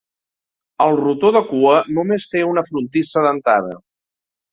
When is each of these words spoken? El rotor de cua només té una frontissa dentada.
El 0.85 0.95
rotor 0.99 1.35
de 1.35 1.41
cua 1.49 1.73
només 1.97 2.25
té 2.31 2.41
una 2.53 2.63
frontissa 2.71 3.25
dentada. 3.27 3.77